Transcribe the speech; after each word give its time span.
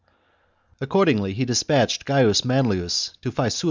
Accordingly 0.83 1.35
he 1.35 1.45
despatched 1.45 2.05
Gaius 2.05 2.43
Manlius 2.43 3.13
to 3.21 3.31
Faesu 3.31 3.51
chap. 3.51 3.57